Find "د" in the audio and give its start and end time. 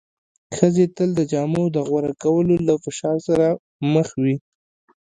1.15-1.21, 1.75-1.77